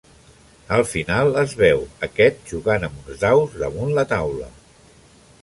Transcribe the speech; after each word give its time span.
Al 0.77 0.85
final 0.91 1.29
es 1.41 1.53
veu 1.59 1.83
aquest 2.07 2.41
jugant 2.53 2.87
amb 2.89 3.05
uns 3.13 3.21
daus 3.27 3.55
damunt 3.67 3.95
la 4.01 4.09
taula. 4.17 4.51